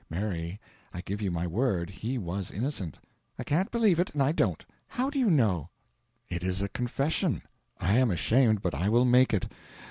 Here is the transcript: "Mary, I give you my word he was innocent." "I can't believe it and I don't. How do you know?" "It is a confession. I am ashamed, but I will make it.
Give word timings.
"Mary, 0.09 0.59
I 0.95 1.01
give 1.01 1.21
you 1.21 1.29
my 1.29 1.45
word 1.45 1.91
he 1.91 2.17
was 2.17 2.49
innocent." 2.49 2.97
"I 3.37 3.43
can't 3.43 3.69
believe 3.69 3.99
it 3.99 4.11
and 4.15 4.23
I 4.23 4.31
don't. 4.31 4.65
How 4.87 5.11
do 5.11 5.19
you 5.19 5.29
know?" 5.29 5.69
"It 6.27 6.41
is 6.43 6.63
a 6.63 6.69
confession. 6.69 7.43
I 7.79 7.97
am 7.99 8.09
ashamed, 8.09 8.63
but 8.63 8.73
I 8.73 8.89
will 8.89 9.05
make 9.05 9.31
it. 9.31 9.47